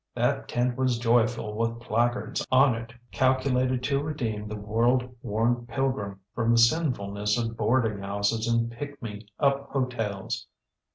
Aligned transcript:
That 0.15 0.47
tent 0.47 0.77
was 0.77 0.97
joyful 0.97 1.55
with 1.55 1.79
placards 1.79 2.43
on 2.51 2.73
it 2.73 2.91
calculated 3.11 3.83
to 3.83 4.01
redeem 4.01 4.47
the 4.47 4.55
world 4.55 5.15
worn 5.21 5.67
pilgrim 5.67 6.21
from 6.33 6.49
the 6.49 6.57
sinfulness 6.57 7.37
of 7.37 7.55
boarding 7.55 7.99
houses 7.99 8.47
and 8.47 8.71
pick 8.71 8.99
me 8.99 9.27
up 9.39 9.69
hotels. 9.69 10.47